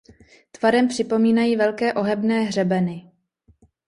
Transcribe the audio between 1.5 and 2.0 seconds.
velké